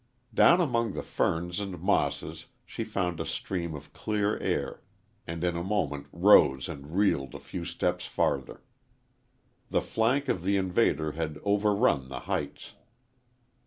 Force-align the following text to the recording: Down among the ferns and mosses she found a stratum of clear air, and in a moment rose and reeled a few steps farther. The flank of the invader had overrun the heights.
Down 0.33 0.59
among 0.59 0.93
the 0.93 1.03
ferns 1.03 1.59
and 1.59 1.79
mosses 1.79 2.47
she 2.65 2.83
found 2.83 3.19
a 3.19 3.25
stratum 3.27 3.75
of 3.75 3.93
clear 3.93 4.35
air, 4.39 4.81
and 5.27 5.43
in 5.43 5.55
a 5.55 5.63
moment 5.63 6.07
rose 6.11 6.67
and 6.67 6.95
reeled 6.97 7.35
a 7.35 7.39
few 7.39 7.65
steps 7.65 8.07
farther. 8.07 8.63
The 9.69 9.81
flank 9.81 10.27
of 10.27 10.41
the 10.41 10.57
invader 10.57 11.11
had 11.11 11.37
overrun 11.43 12.07
the 12.07 12.21
heights. 12.21 12.71